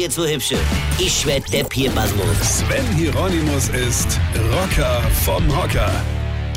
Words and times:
jetzt 0.00 0.14
so 0.14 0.26
hübsche. 0.26 0.58
Ich 0.98 1.26
werd 1.26 1.52
der 1.52 1.64
Pierpasmus. 1.64 2.58
Sven 2.58 2.86
Hieronymus 2.96 3.68
ist 3.68 4.18
Rocker 4.50 5.02
vom 5.24 5.46
Hocker. 5.54 5.92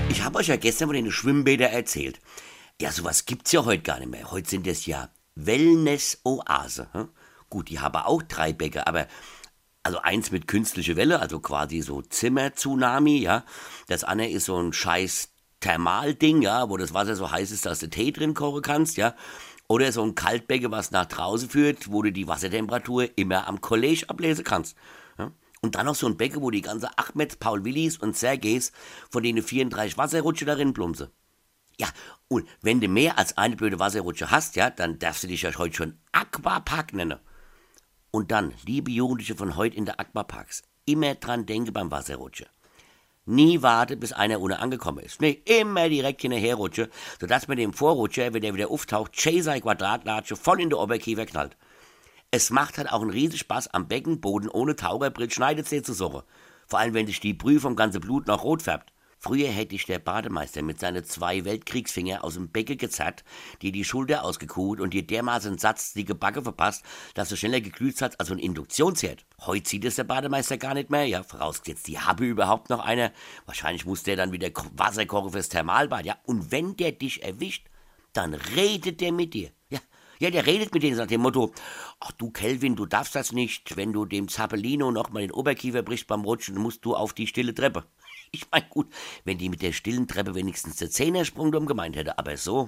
Ich 0.10 0.24
habe 0.24 0.40
euch 0.40 0.48
ja 0.48 0.56
gestern 0.56 0.88
von 0.88 0.96
den 0.96 1.12
Schwimmbädern 1.12 1.74
erzählt. 1.74 2.22
Ja, 2.80 2.92
sowas 2.92 3.26
gibt's 3.26 3.52
ja 3.52 3.66
heute 3.66 3.84
gar 3.84 4.00
nicht 4.00 4.12
mehr. 4.12 4.32
Heute 4.32 4.50
sind 4.50 4.66
es 4.66 4.86
ja 4.86 5.10
Wellness-Oase. 5.36 6.88
Hm? 6.94 7.10
Gut, 7.50 7.70
die 7.70 7.82
haben 7.82 7.98
auch 7.98 8.24
drei 8.24 8.54
Bäcke, 8.54 8.88
aber 8.88 9.08
also 9.84 10.00
eins 10.00 10.32
mit 10.32 10.48
künstlicher 10.48 10.96
Welle, 10.96 11.20
also 11.20 11.42
quasi 11.42 11.82
so 11.82 12.02
Zimmer-Tsunami, 12.02 13.18
ja. 13.18 13.44
Das 13.88 14.06
andere 14.06 14.30
ist 14.30 14.46
so 14.46 14.58
ein 14.58 14.72
scheiß 14.72 15.30
Thermalding, 15.60 16.42
ja, 16.42 16.70
wo 16.70 16.78
das 16.78 16.94
Wasser 16.94 17.18
so 17.18 17.30
heiß 17.30 17.52
ist, 17.52 17.66
dass 17.66 17.80
du 17.80 17.90
Tee 17.90 18.14
drin 18.14 18.36
kochen 18.36 18.62
kannst, 18.62 18.96
ja. 18.96 19.16
Oder 19.74 19.92
so 19.92 20.04
ein 20.04 20.14
Kaltbecken, 20.14 20.70
was 20.70 20.92
nach 20.92 21.08
draußen 21.08 21.50
führt, 21.50 21.92
wo 21.92 22.04
du 22.04 22.12
die 22.12 22.28
Wassertemperatur 22.28 23.10
immer 23.18 23.48
am 23.48 23.60
College 23.60 24.06
ablesen 24.08 24.44
kannst. 24.44 24.78
Ja? 25.18 25.32
Und 25.64 25.74
dann 25.74 25.88
noch 25.88 25.96
so 25.96 26.06
ein 26.06 26.16
Becken, 26.16 26.44
wo 26.44 26.52
die 26.52 26.62
ganze 26.62 26.96
Ahmeds, 26.96 27.38
Paul 27.38 27.66
Willis 27.66 27.98
und 27.98 28.16
Sergejs 28.16 28.72
von 29.10 29.24
denen 29.24 29.42
34 29.42 29.98
Wasserrutsche 29.98 30.46
darin 30.46 30.74
plumse. 30.74 31.12
Ja, 31.80 31.88
und 32.28 32.48
wenn 32.62 32.82
du 32.82 32.88
mehr 32.88 33.18
als 33.18 33.36
eine 33.36 33.56
blöde 33.56 33.80
Wasserrutsche 33.80 34.30
hast, 34.30 34.56
ja, 34.58 34.70
dann 34.70 35.00
darfst 35.00 35.24
du 35.24 35.28
dich 35.28 35.42
ja 35.42 35.58
heute 35.58 35.76
schon 35.76 35.98
Aquapark 36.12 36.94
nennen. 36.94 37.18
Und 38.12 38.30
dann, 38.30 38.54
liebe 38.68 38.92
Jugendliche 38.92 39.34
von 39.34 39.56
heute 39.56 39.76
in 39.76 39.86
der 39.86 40.00
Aquaparks, 40.00 40.62
immer 40.86 41.16
dran 41.16 41.48
denken 41.48 41.74
beim 41.74 41.90
Wasserrutsche. 41.90 42.46
Nie 43.26 43.62
warte, 43.62 43.96
bis 43.96 44.12
einer 44.12 44.42
ohne 44.42 44.60
angekommen 44.60 45.00
ist. 45.00 45.22
Nee, 45.22 45.42
immer 45.46 45.88
direkt 45.88 46.22
hinterherrutsche, 46.22 46.90
sodass 47.22 47.48
mit 47.48 47.58
dem 47.58 47.72
Vorrutscher, 47.72 48.34
wenn 48.34 48.42
der 48.42 48.54
wieder 48.54 48.70
auftaucht, 48.70 49.14
Chaser 49.14 49.60
Quadratlatsche 49.62 50.36
voll 50.36 50.60
in 50.60 50.70
der 50.70 50.80
Oberkiefer 50.80 51.26
knallt. 51.26 51.56
Es 52.32 52.50
macht 52.50 52.78
halt 52.78 52.92
auch 52.92 53.02
einen 53.02 53.12
riesen 53.12 53.38
Spaß, 53.38 53.74
am 53.74 53.88
Beckenboden 53.88 54.50
ohne 54.50 54.76
Taucherbrett 54.76 55.34
Schneidezähne 55.34 55.84
zu 55.84 55.94
suchen. 55.94 56.24
Vor 56.68 56.80
allem, 56.80 56.94
wenn 56.94 57.08
sich 57.08 57.22
die 57.22 57.34
Brühe 57.34 57.62
vom 57.62 57.78
ganzen 57.78 58.02
Blut 58.02 58.28
noch 58.28 58.44
rot 58.44 58.62
färbt. 58.62 58.92
Früher 59.26 59.48
hätte 59.48 59.74
ich 59.76 59.86
der 59.86 60.00
Bademeister 60.00 60.62
mit 60.64 60.82
seinen 60.82 61.06
zwei 61.06 61.46
Weltkriegsfinger 61.46 62.26
aus 62.26 62.34
dem 62.34 62.50
Becke 62.50 62.76
gezerrt, 62.76 63.24
dir 63.62 63.72
die 63.72 63.86
Schulter 63.86 64.26
ausgekuht 64.26 64.82
und 64.82 64.94
dir 64.94 65.08
dermaßen 65.08 65.58
Satz 65.58 65.94
die 65.94 66.04
Gebacke 66.04 66.42
verpasst, 66.42 66.84
dass 67.14 67.30
du 67.30 67.38
schneller 67.38 67.62
geglüht 67.62 68.02
hast 68.02 68.20
als 68.20 68.32
ein 68.32 68.38
Induktionsherd. 68.38 69.26
Heute 69.40 69.70
sieht 69.70 69.86
es 69.86 69.96
der 69.96 70.04
Bademeister 70.04 70.58
gar 70.58 70.74
nicht 70.74 70.90
mehr, 70.90 71.06
ja, 71.06 71.24
vorausgesetzt, 71.24 71.88
die 71.88 72.00
habe 72.00 72.26
überhaupt 72.26 72.70
noch 72.70 72.84
einer. 72.84 73.14
Wahrscheinlich 73.46 73.86
muss 73.86 74.04
der 74.04 74.18
dann 74.18 74.34
wieder 74.34 74.50
Wasser 74.76 75.06
kochen 75.06 75.32
fürs 75.32 75.48
Thermalbad, 75.48 76.06
ja. 76.06 76.18
Und 76.26 76.52
wenn 76.52 76.76
der 76.76 76.92
dich 76.92 77.24
erwischt, 77.24 77.70
dann 78.12 78.34
redet 78.34 79.00
der 79.00 79.14
mit 79.14 79.34
dir, 79.34 79.52
ja. 79.70 79.80
Ja, 80.20 80.32
der 80.32 80.46
redet 80.46 80.74
mit 80.74 80.84
denen 80.84 80.98
nach 80.98 81.08
dem 81.08 81.22
Motto, 81.22 81.54
ach 82.02 82.12
du 82.12 82.30
Kelvin, 82.30 82.76
du 82.76 82.86
darfst 82.86 83.16
das 83.16 83.32
nicht, 83.32 83.78
wenn 83.78 83.94
du 83.94 84.04
dem 84.04 84.28
Zappellino 84.28 84.92
noch 84.92 85.12
mal 85.12 85.22
den 85.22 85.32
Oberkiefer 85.32 85.82
brichst 85.82 86.08
beim 86.08 86.26
Rutschen, 86.26 86.58
musst 86.58 86.84
du 86.84 86.94
auf 86.94 87.14
die 87.14 87.28
stille 87.28 87.54
Treppe. 87.54 87.86
Ich 88.36 88.48
mein 88.52 88.64
gut, 88.70 88.88
wenn 89.26 89.38
die 89.38 89.48
mit 89.48 89.62
der 89.62 89.74
stillen 89.74 90.08
Treppe 90.08 90.34
wenigstens 90.34 90.78
der 90.78 90.90
Zehnersprung 90.90 91.52
dumm 91.52 91.68
gemeint 91.68 91.96
hätte, 91.96 92.18
aber 92.18 92.36
so, 92.36 92.68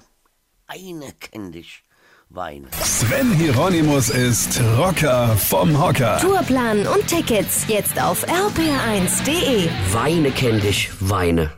eine 0.68 1.12
kenn 1.20 1.52
dich. 1.52 1.84
Weine. 2.30 2.68
Sven 2.82 3.32
Hieronymus 3.34 4.10
ist 4.10 4.60
Rocker 4.78 5.36
vom 5.38 5.80
Hocker. 5.80 6.18
Tourplan 6.20 6.86
und 6.88 7.08
Tickets 7.08 7.66
jetzt 7.68 8.02
auf 8.02 8.28
rpr1.de. 8.28 9.70
Weine 9.92 10.32
kenn 10.32 10.60
dich, 10.60 10.90
Weine. 11.00 11.52